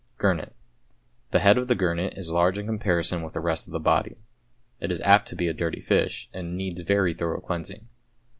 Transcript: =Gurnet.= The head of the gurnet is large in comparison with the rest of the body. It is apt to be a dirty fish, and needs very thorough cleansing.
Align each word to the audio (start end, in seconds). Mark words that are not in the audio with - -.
=Gurnet.= 0.17 0.55
The 1.29 1.37
head 1.41 1.59
of 1.59 1.67
the 1.67 1.75
gurnet 1.75 2.17
is 2.17 2.31
large 2.31 2.57
in 2.57 2.65
comparison 2.65 3.21
with 3.21 3.33
the 3.35 3.39
rest 3.39 3.67
of 3.67 3.71
the 3.71 3.79
body. 3.79 4.17
It 4.79 4.89
is 4.89 4.99
apt 5.01 5.27
to 5.27 5.35
be 5.35 5.47
a 5.47 5.53
dirty 5.53 5.79
fish, 5.79 6.27
and 6.33 6.57
needs 6.57 6.81
very 6.81 7.13
thorough 7.13 7.39
cleansing. 7.39 7.87